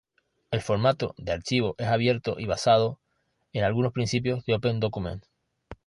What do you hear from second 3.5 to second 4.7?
en algunos principios de